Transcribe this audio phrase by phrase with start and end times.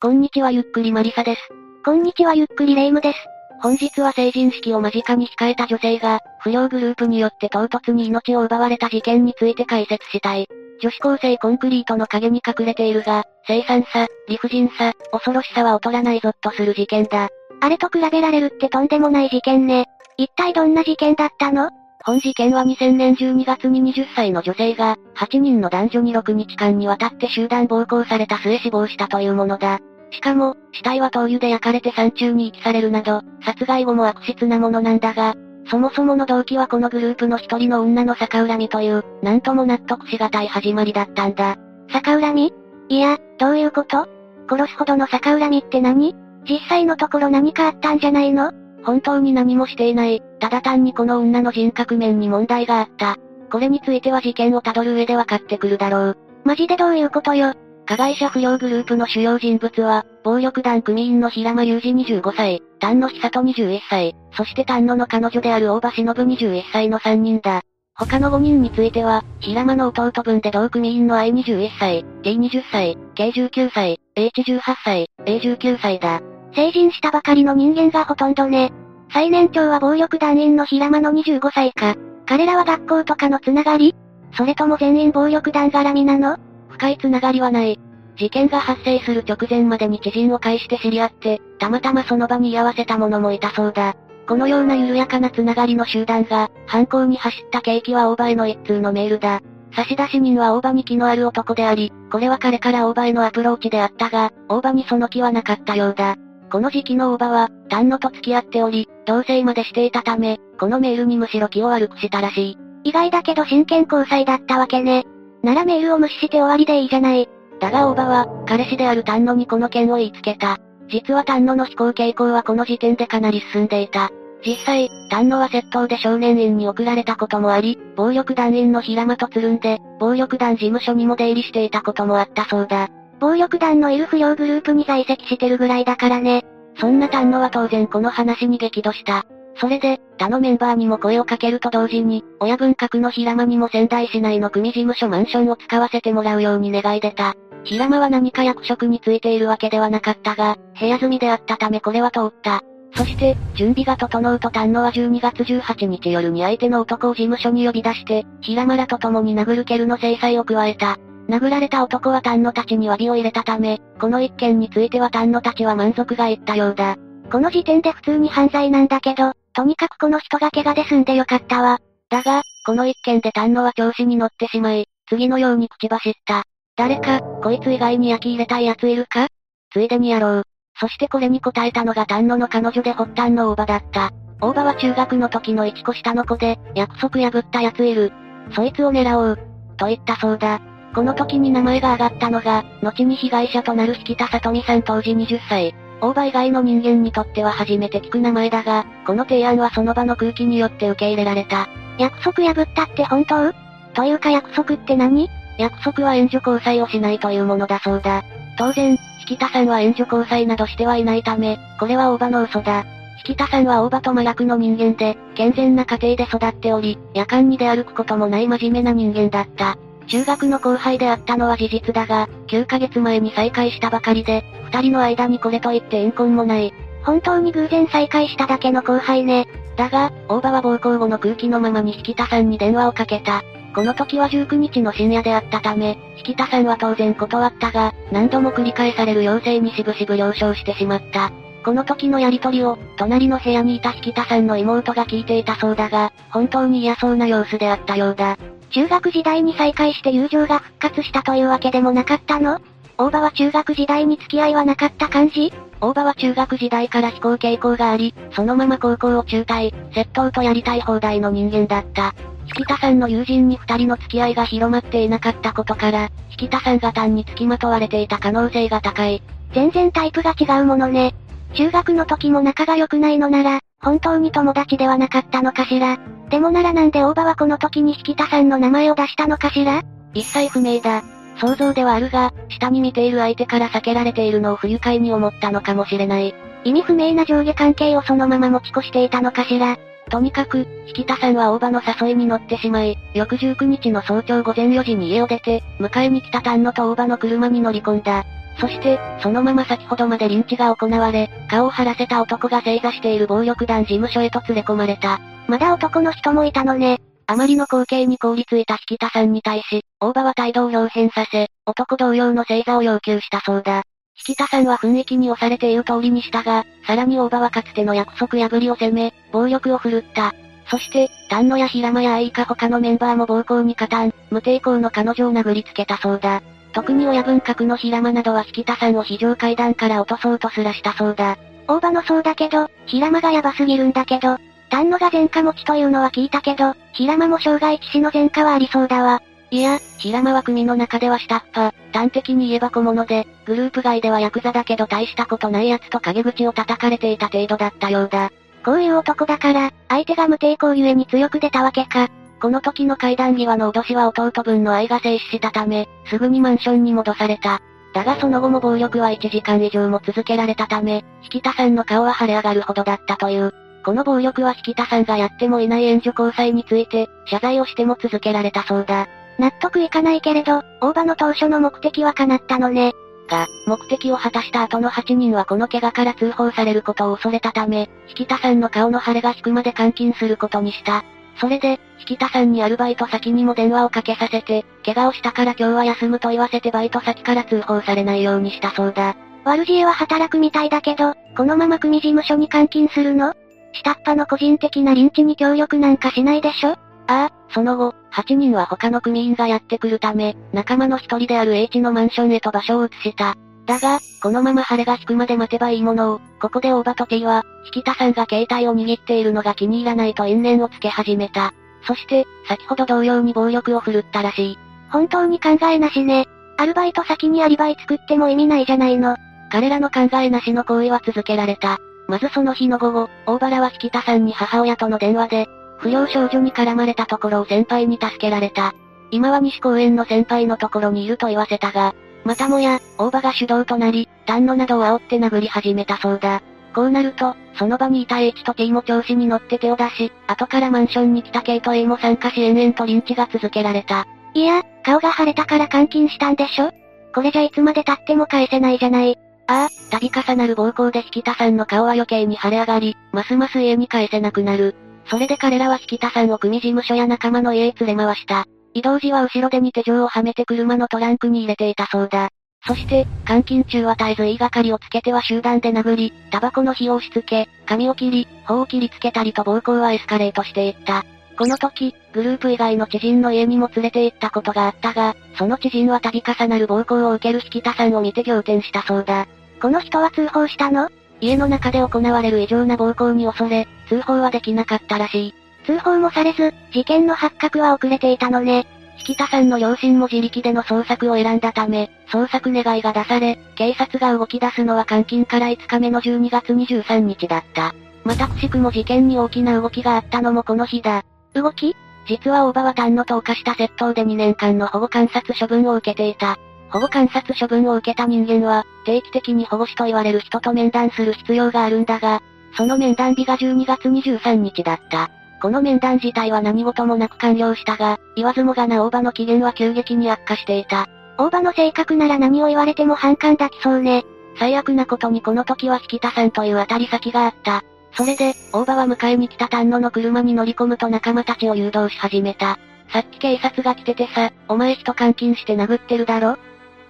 [0.00, 1.40] こんにちはゆっくりマリサです。
[1.84, 3.18] こんにちはゆっくりレイムです。
[3.60, 10.46] 本日は成人式を間近に控えた女性が、不良グループによって唐突に命を奪われた事件について解説したい。
[10.80, 17.28] 女子高生コンクリートの影に隠れているが、生産さ、理不尽さ、恐ろしさは劣らないぞっとする事件だ。
[17.60, 19.86] あれと比べられるってとんでもない事件ね。
[20.16, 21.70] 一体どんな事件だったの？
[22.04, 29.80] 本事件は2000年12月に20歳の女性が、8人の男女に6日間にわたって集団暴行された末死亡したというものだ。
[30.10, 35.34] しかも、死体は灯油で焼かれて山中に遺棄されるなど、殺害後も悪質なものなんだが、
[35.70, 41.56] そもそもの動機はこのグループの一人の女の逆恨みという、なんとも納得しがたい始まりだったんだ。
[41.92, 42.52] 逆恨み？
[42.88, 44.08] いや、どういうこと？
[44.48, 46.14] 殺すほどの逆恨みって何？
[46.48, 48.50] 実際のところ何かあったんじゃないの？
[48.84, 53.16] 本当に何もしていない、ただ単にこの女の人格面に問題があった。
[53.50, 56.18] これについては事件をたどる上で分かってくるだろう。
[56.44, 57.52] マジでどういうことよ？
[57.88, 67.62] 加害者不良グループの主要人物は、暴力団組員の平間裕二25歳、丹野久人21歳、そして丹野の彼女である大場忍21歳の3人だ。
[67.94, 76.20] 他の5人については、平間の弟分で同組員の I21 歳、D20 歳、K19 歳、H18 歳、A19 歳だ。
[76.54, 78.70] 成人したばかりの人間がほとんどね。
[79.14, 81.94] 最年長は暴力団員の平間の25歳か。
[82.26, 83.94] 彼らは学校とかのつながり？
[84.36, 86.36] それとも全員暴力団絡みなの？
[86.78, 87.78] 深いつながりはない。
[88.16, 93.94] 事件が発生する直前までに知人を介して知り合って、たまたまその場に居合わせた者もいたそうだ。
[94.28, 99.40] このような緩やかなつながりの集団が、犯行に走った契機は大場への一通のメールだ。
[99.74, 106.16] 差出人は大場に気のある男であり、これは彼から大場へのアプローチであったが、大場にその気はなかったようだ。
[106.50, 112.58] この時期の大場は、丹野と付き合っており、同棲までしていたため、このメールにむしろ気を悪くしたらしい。
[112.84, 115.04] 意外だけど真剣交際だったわけね。
[115.42, 117.28] ならメールを無視して終わりでいいじゃない。
[117.60, 120.58] だが大場は、彼氏である丹野にこの件を言いつけた。
[120.88, 124.10] 実は丹野の飛行傾向はこの時点でかなり進んでいた。
[124.46, 132.88] 実際、丹野は窃盗で少年院に送られたこともあり、暴力団員の平間とつるんで、暴力団事務所にも出入りしていたこともあったそうだ。
[133.18, 136.44] 暴力団のいる不良グループに在籍してるぐらいだからね。
[136.80, 139.24] そんな丹野は当然この話に激怒した。
[139.60, 147.34] それで、他のメンバーにも声をかけると同時に、親分格の平間にも仙台市内の組事務所マンションを使わせてもらうように願い出た。
[147.64, 152.62] 平間は何か役職についているわけではなかったが、部屋住みであったためこれは通った。
[152.94, 160.98] そして、準備が整うと丹野は12月18日夜に相手の男を事務所に呼び出して、平間らと共に殴る蹴るの制裁を加えた。
[161.28, 166.96] 殴られた男は丹野たちに詫びを入れたため、この一件については丹野たちは満足がいったようだ。
[167.30, 171.80] この時点で普通に犯罪なんだけど、とにかくこの人が怪我で済んでよかったわ。
[172.10, 176.44] だが、この一件で丹野は調子に乗ってしまい、次のように口走った。
[176.76, 179.26] 誰か、こいつ以外に焼き入れたい奴いるか？
[179.72, 180.42] ついでにやろう。
[180.78, 184.12] そしてこれに答えたのが丹野の彼女で発端の大場だった。
[184.40, 188.12] 大場は中学の時の一個下の子で、約束破った奴いる。
[188.54, 189.38] そいつを狙おう。
[189.76, 190.60] と言ったそうだ。
[190.94, 195.74] この時に名前が挙がったのが、後に被害者となる引田里美さん当時20歳。
[196.00, 201.68] 大場以外の人間にとっては初めて聞く名前だが、この提案はその場の空気によって受け入れられた。
[201.98, 203.52] 約束破ったって本当？
[203.94, 205.28] というか約束って何？
[205.58, 208.22] 約束は援助交際をしないというものだそうだ。
[208.56, 208.96] 当然、
[209.28, 212.84] 引田さんは援助交際などしてはいないため、これは大場の嘘だ。
[213.26, 219.76] 引田さんは大場と真逆の人間で、健全な家庭で育っており、夜間に出歩くこともない真面目な人間だった。
[220.08, 226.72] 中学の後輩であったのは事実だが、9ヶ月前に再会したばかりで、二人の間にこれといって怨恨もない。
[227.04, 229.46] 本当に偶然再会しただけの後輩ね。
[229.76, 233.44] だが、大場は暴行後の空気のままに引田さんに電話をかけた。
[233.74, 241.30] この時は19日の深夜であったため、引田さんは当然断ったが、何度も繰り返される要請にしぶしぶ了承してしまった。
[241.64, 248.36] この時のやりとりを、隣の部屋にいた引田さんの妹が聞いていたそうだが、本当に嫌そうな様子であったようだ。
[248.70, 252.60] 中学時代に再会して友情が復活したというわけでもなかったの？
[252.98, 255.52] 大場は中学時代に付き合いはなかった感じ？
[255.80, 262.14] 大場は中学時代から飛行傾向があり、そのまま高校を中退、窃盗とやりたい放題の人間だった。
[262.58, 266.10] 引田さんの友人に二人の付き合いが広まっていなかったことから、
[266.40, 269.22] 引田さんが単に付きまとわれていた可能性が高い。
[269.54, 271.14] 全然タイプが違うものね。
[271.54, 275.98] 中学の時も仲が良くないのなら、本当に友達ではなかったのかしら？
[276.30, 279.82] でもならなんで大場はこの時に引田さんの名前を出したのかしら？
[280.14, 281.02] 一切不明だ。
[281.40, 286.34] 想像ではあるが、下に見ている相手から避けられているのを不愉快に思ったのかもしれない。
[286.64, 289.78] 意味不明な上下関係をそのまま持ち越していたのかしら？
[290.10, 290.66] とにかく、
[290.96, 298.24] 引田さんは大場の誘いに乗ってしまい、翌19日の早朝午前4時に家を出て、迎えに来た丹野と大場の車に乗り込んだ。
[298.58, 305.20] そして、そのまま先ほどまでリンチが行われ、顔を張らせた男が正座している暴力団事務所へと連れ込まれた。
[305.46, 307.00] まだ男の人もいたのね。
[307.26, 313.82] あまりの光景に凍りついた引田さんに対し、大場は態度を表変させ、男同様の正座を要求したそうだ。
[314.26, 320.34] 引田さんは雰囲気に押されて言う通りにしたが、さらに大場はかつての約束破りを責め、暴力を振るった。
[320.70, 326.42] そして、丹野や平間や愛か他のメンバーも暴行に加担、無抵抗の彼女を殴りつけたそうだ。
[326.78, 331.36] 特に親分格の平間などは引田さんを非常階段から落とそうとすらしたそうだ。
[331.66, 334.36] 大場のそうだけど、平間がヤバすぎるんだけど、
[334.70, 339.20] 丹野が前科持ちというのは聞いたけど、平間も傷害致死の前科はありそうだわ。
[339.50, 348.30] いや、平間は組の中では下っ端、端的に言えば小物で、グループ外ではヤクザだけど大したことない奴と陰口を叩かれていた程度だったようだ。
[348.64, 352.08] こういう男だから、相手が無抵抗ゆえに強く出たわけか。
[352.40, 357.60] この時の階段際の脅しは弟分の愛が静止したため、すぐにマンションに戻された。
[357.94, 363.52] だがその後も暴力は1時間以上も続けられたため、引田さんの顔は腫れ上がるほどだったという。
[363.84, 369.08] この暴力は引田さんがやってもいない援助交際について、謝罪をしても続けられたそうだ。
[369.38, 372.92] 納得いかないけれど、大場の当初の目的は叶ったのね。
[373.28, 381.04] が、目的を果たした後の8人はこの怪我から通報されることを恐れたため、引田さんの顔の腫れが引くまで監禁することにした。
[381.40, 389.16] それで、引田さんにアルバイト先にも電話をかけさせて、怪我をしたから今日は休むと言わせてバイト先から通報されないようにしたそうだ。
[389.44, 393.34] 悪知恵は働くみたいだけど、このまま組事務所に監禁するの？
[393.72, 396.70] 下っ端の個人的なリンチに協力なんかしないでしょ？
[396.70, 396.76] あ
[397.06, 403.36] あ、その後、8人は他の組員がやってくるため、仲間の一人である H のマンションへと場所を移した。
[403.68, 407.44] だが、このまま晴れが引くまで待てばいいものを、ここで大場と T は、
[407.74, 411.52] 引田さんが携帯を握っているのが気に入らないと因縁をつけ始めた。
[411.86, 414.58] そして、先ほど同様に暴力を振るったらしい。
[414.90, 416.26] 本当に考えなしね。
[416.56, 419.16] アルバイト先にアリバイ作っても意味ないじゃないの。
[419.52, 421.76] 彼らの考えなしの行為は続けられた。
[422.06, 428.74] まずその日の午後、大原は引田さんに母親との電話で、不良少女に絡まれたところを先輩に助けられた。
[429.10, 431.94] 今は西公園の先輩のところにいると言わせたが、
[432.28, 436.42] またもや、大場が主導となり、丹野などを煽って殴り始めたそうだ。
[436.74, 444.06] こうなると、その場にいた H と T も調子に乗って手を出し、後からマンションに来た K と A も参加し延々とリンチが続けられた。
[444.34, 446.70] いや、顔が腫れたから監禁したんでしょ？
[447.14, 449.16] これじゃいつまで経っても返せないじゃない。
[449.46, 454.76] ああ、度重なる暴行で引田さんの顔は余計に腫れ上がり、ますます家に返せなくなる。
[455.06, 458.44] それで彼らは引田さんを組事務所や仲間の家へ連れ回した。
[458.78, 462.28] 移動時は後ろ手に手錠をはめて車のトランクに入れていたそうだ。
[462.66, 471.04] そして、監禁中は絶えず言いがかりをつけては集団で殴り、タバコの火を押し付け、髪を切り、頬を切りつけたりと暴行はエスカレートしていった。
[471.36, 479.28] この時、グループ以外の知人の家にも連れて行ったことがあったが、その知人は度重なる暴行を受ける引田さんを見て仰天したそうだ。
[479.62, 480.88] この人は通報したの？
[481.20, 485.34] 家の中で行われる異常な暴行に恐れ、通報はできなかったらしい。
[485.68, 488.66] 通報もされず、事件の発覚は遅れていたのね。
[489.06, 497.74] 引田さんの両親も自力での捜索を選んだため、捜索願いが出され、警察が動き出すのは監禁から5日目の12月23日だった。
[498.02, 501.04] またくしくも事件に大きな動きがあったのもこの日だ。
[501.34, 501.76] 動き？
[502.06, 506.38] 実は大場は丹野と犯した窃盗で2年間の保護観察処分を受けていた。
[506.70, 512.22] 保護観察処分を受けた人間は、定期的に保護士と言われる人と面談する必要があるんだが、
[512.56, 515.10] その面談日が12月23日だった。
[515.40, 520.88] この面談自体は何事もなく完了したが、言わずもがな大場の機嫌は急激に悪化していた。
[521.16, 524.04] 大場の性格なら何を言われても反感抱きそうね。
[524.38, 527.62] 最悪なことにこの時は引田さんという当たり先があった。
[527.92, 532.58] それで、大場は迎えに来た丹野の車に乗り込むと仲間たちを誘導し始めた。
[532.92, 536.32] さっき警察が来ててさ、お前人監禁して殴ってるだろ？
[536.32, 536.38] っ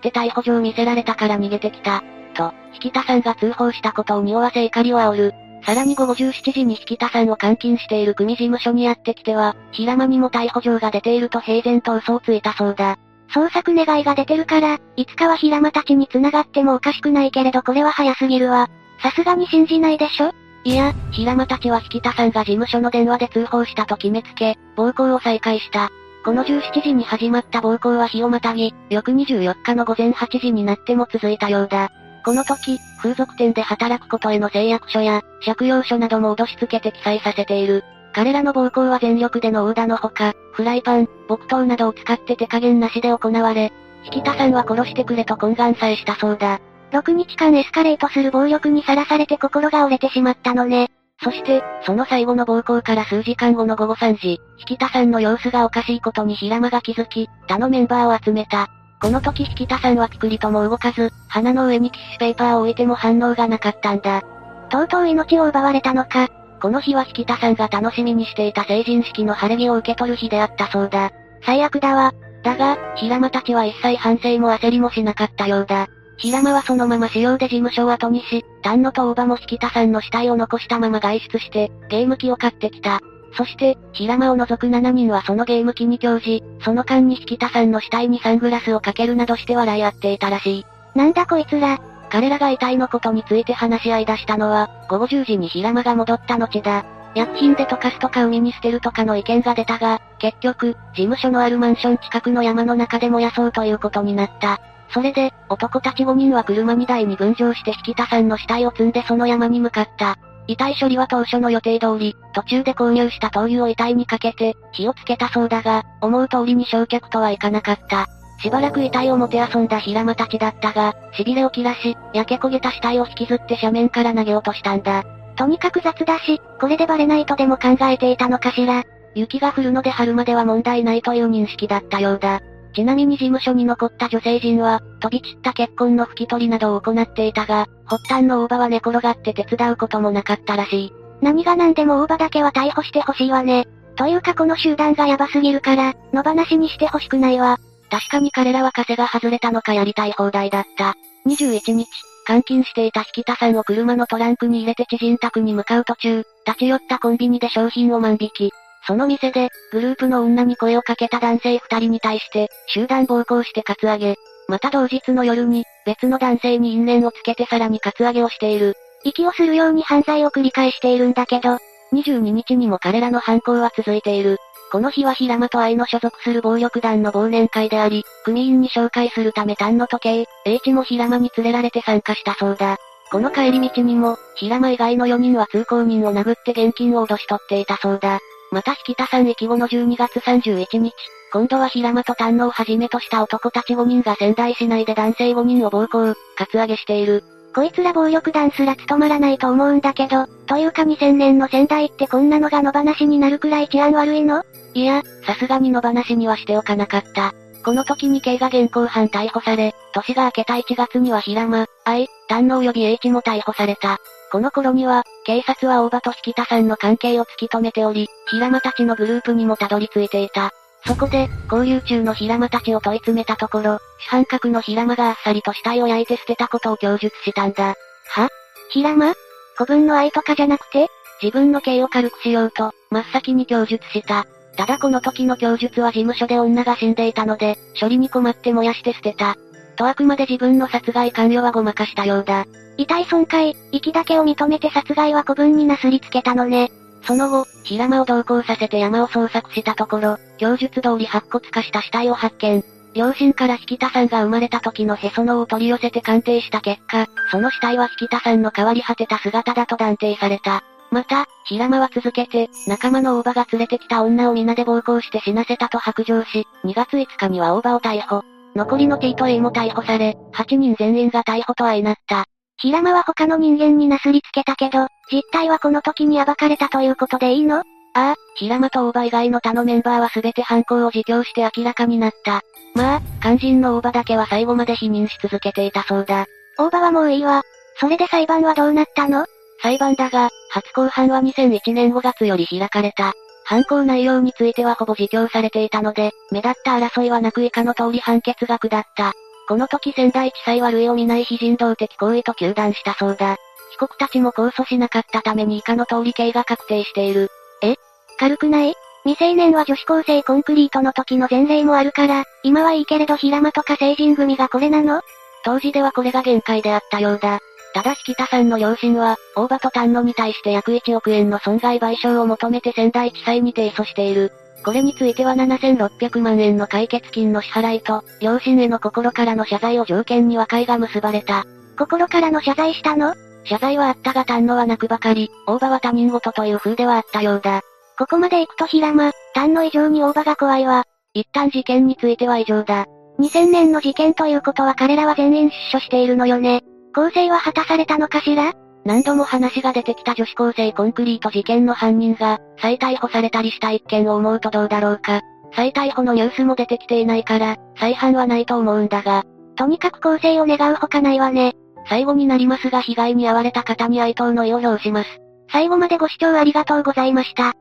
[0.02, 2.02] て逮捕状見せられたから逃げてきた。
[2.34, 2.52] と、
[2.82, 5.34] 引田さんが通報したことを匂わせ怒りを煽る。
[5.64, 12.96] さらに午後17時に引田さんを監禁している組事務所にやってきては、平間にも逮捕状が出ていると平然と嘘をついたそうだ。
[13.34, 18.70] 捜索願いが出てるから、いつかは平間たちに繋がってもおかしくないけれどこれは早すぎるわ。
[19.02, 20.32] さすがに信じないでしょ？
[20.64, 25.90] いや、平間たちは引田さんが事務所の電話で通報したと決めつけ、暴行を再開した。
[26.24, 31.90] この17時に始まった暴行は日をまたぎ、翌24日の午前8時になっても続いたようだ。
[32.28, 37.84] この時、風俗店で働くことへの誓約書や、借用書なども脅しつけて記載させている。
[38.12, 43.72] 彼らの暴行は全力での殴打のほか、フライパン、木刀などを使って手加減なしで行われ、
[44.12, 46.60] 引田さんは殺してくれと懇願さえしたそうだ。
[46.92, 50.90] 6日間エスカレートする暴力にさらされて心が折れてしまったのね。
[51.24, 58.68] そして、その最後の暴行から数時間後の午後3時、引田さんの様子がおかしいことに平間が気づき、他のメンバーを集めた。
[59.00, 64.22] この時引田さんはピクリとも動かず、鼻の上にティッシュペーパーを置いても反応がなかったんだ。
[64.70, 66.28] とうとう命を奪われたのか。
[66.60, 71.12] この日は引田さんが楽しみにしていた成人式の晴れ着を受け取る日であったそうだ。
[71.44, 72.12] 最悪だわ。
[72.42, 75.86] だが、平間たちは一切反省も焦りもしなかったようだ。
[76.16, 83.00] 平間はそのまま仕様で事務所を後にし、丹野と大場も引田さんの死体を残したまま外出して、ゲーム機を買ってきた。
[83.32, 90.66] そして、平間を除く7人はそのゲーム機に興じ、その間に引田さんの死体にサングラスをかけるなどして笑い合っていたらしい。
[90.94, 91.78] なんだこいつら。
[92.10, 96.84] 彼らが遺体のことについて話し合い出したのは、午後10時に平間が戻った後だ。
[97.14, 104.60] 薬品で溶かすとか海に捨てるとかの意見が出たが、結局、事務所のあるマンション近くの山の中で燃やそうということになった。
[104.90, 110.18] それで、男たち5人は車2台に分乗して引田さんの死体を積んでその山に向かった。
[110.48, 118.06] 遺体処理は当初の予定通り、途中で購入した灯油を遺体にかけて、火をつけたそうだが、思う通りに焼却とはいかなかった。
[118.40, 125.04] しばらく遺体をもてあそんだ平間たちだったが、痺れを切らし、焼け焦げた死体を引きずって斜面から投げ落としたんだ。
[125.36, 128.84] とにかく雑だし、これでバレないとでも考えていたのかしら。
[129.14, 132.40] 雪が降るので春までは問題ないという認識だったようだ。
[132.74, 140.92] ちなみに事務所に残った女性陣は、飛び散った結婚の拭き取りなどを行っていたが、発端の大場は寝転がって手伝うこともなかったらしい。
[141.20, 143.66] 何が何でも大場だけは逮捕してほしいわね。
[143.96, 147.58] というかこの集団がヤバすぎるから、野放しにしてほしくないわ。
[147.90, 150.94] 確かに彼らは風が外れたのかやりたい放題だった。
[151.26, 151.88] 21日、
[152.26, 158.52] 監禁していた引田さんを車のトランクに入れて知人宅に向かう途中、立ち寄ったコンビニで商品を万引き。
[158.86, 164.16] その店で、グループの女に声をかけた男性二人に対して、集団暴行してカツアゲ。
[164.48, 168.74] また同日の夜に、別の男性に因縁をつけてさらにカツアゲをしている。
[169.04, 171.58] 息をするように犯罪を繰り返しているんだけど、
[171.92, 174.38] 22日にも彼らの犯行は続いている。
[174.70, 182.76] この日は平間と愛の所属する暴力団の忘年会であり、組員に紹介するため丹野時計、H も平間に連れられて参加したそうだ。
[183.10, 188.18] この帰り道にも、平間以外の4人は通行人を殴って現金を脅し取っていたそうだ。
[188.50, 190.94] また引田さん駅後の12月31日、
[191.32, 197.22] 今度は平間と丹野をはじめとした男たち5人が仙台市内で男性5人を暴行、カツアゲしている。
[197.54, 207.34] こいつら暴力団すら務まらないと思うんだけど、というか2000年の仙台ってこんなのが野放しになるくらい治安悪いのいや、さすがに野放しにはしておかなかった。
[207.64, 213.98] この時に K が現行犯逮捕され、年が明けた1月には平間、愛、丹野及び H も逮捕された。
[214.30, 220.52] この頃には、警察は大場と引田さんの関係を突き止めており、平間たちのグループにもたどり着いていた。
[220.86, 227.74] そこで、交流中の平間たちを問い詰めたところ、主犯格の平間があっさりと死体を焼いて捨てたことを供述したんだ。
[228.10, 228.28] は？
[228.70, 229.14] 平間？
[229.56, 230.88] 古文の愛とかじゃなくて？
[231.20, 234.26] 自分の刑を軽くしようと、真っ先に供述した。
[234.56, 239.36] ただこの時の供述は事務所で女が死んでいたので、処理に困って燃やして捨てた。
[239.78, 242.46] とあくまで自分の殺害関与はごまかしたようだ。
[242.76, 246.72] 遺体損壊、息だけを認めて殺害は古文になすりつけたのね。
[247.04, 252.64] その後、平間を同行させて山を捜索したところ、供述通り白骨化した死体を発見。
[252.92, 260.64] 両親から引田さんが生まれた時のへその緒を取り寄せて鑑定した結果、その死体は引田さんの変わり果てた姿だと断定された。
[260.90, 268.24] また、平間は続けて、仲間の大場が連れてきた女を皆で暴行して死なせたと白状し、2月5日には大場を逮捕。
[268.54, 272.24] 残りの T と A も逮捕され、8人全員が逮捕と相なった。
[272.60, 277.58] 平間は他の人間になすりつけたけど、実態はこの時に暴かれたということでいいの？
[277.58, 277.62] あ
[277.94, 282.42] あ、平間と大場以外の他のメンバーは全て犯行を自供して明らかになった。
[282.74, 286.26] まあ、肝心の大場だけは最後まで否認し続けていたそうだ。
[286.58, 287.42] 大場はもういいわ。
[287.80, 289.24] それで裁判はどうなったの？
[289.62, 293.12] 裁判だが、初公判は2001年5月より開かれた。
[293.48, 299.14] 犯行内容についてはほぼ自供されていたので、目立った争いはなく以下の通り判決が下った。
[299.48, 303.36] この時仙台地裁は類を見ない非人道的行為と糾弾したそうだ。
[303.70, 307.30] 被告たちも控訴しなかったために以下の通り刑が確定している。
[307.62, 307.76] え？
[308.18, 308.74] 軽くない？
[309.04, 315.00] 未成年は女子高生コンクリートの時の前例もあるから、今はいいけれど平間とか成人組がこれなの？
[315.42, 317.38] 当時ではこれが限界であったようだ。
[317.74, 324.32] ただし北さんの両親は、大場と丹野に対して約1億円の損害賠償を求めて仙台地裁に提訴している。
[324.64, 331.44] これについては7600万円の解決金の支払いと、両親への心からの謝罪を条件に和解が結ばれた。
[331.78, 333.14] 心からの謝罪したの？
[333.44, 337.62] 謝罪はあったが丹野は泣くばかり、大場は他人事という風ではあったようだ。
[337.98, 340.84] ここまで行くと平間、丹野以上に大場が怖いわ。
[341.14, 342.86] 一旦事件については異常だ。
[343.20, 346.62] 2000年の事件ということは彼らは全員出所しているのよね。
[346.94, 348.52] 構成は果たされたのかしら？
[348.84, 355.20] 何度も話が出てきた女子高生コンクリート事件の犯人が、再逮捕されたりした一件を思うとどうだろうか。
[355.54, 359.24] 再逮捕のニュースも出てきていないから、再犯はないと思うんだが。
[359.56, 361.52] とにかく更生を願うほかないわね。
[361.88, 365.08] 最後になりますが被害に遭われた方に哀悼の意を表します。
[365.50, 367.54] 最後までご視聴ありがとうございました。